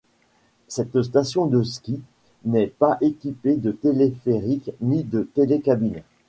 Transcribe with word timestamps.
Cette 0.67 0.99
station 1.03 1.45
de 1.45 1.61
ski 1.61 2.01
n'est 2.43 2.65
pas 2.79 2.97
équipée 3.01 3.55
de 3.55 3.71
téléphérique 3.71 4.71
ni 4.81 5.03
de 5.03 5.21
télécabine. 5.35 6.01